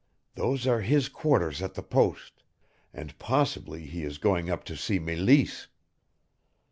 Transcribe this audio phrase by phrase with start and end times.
[0.33, 2.41] Those are his quarters at the post,
[2.91, 5.67] and possibly he is going up to see Meleese.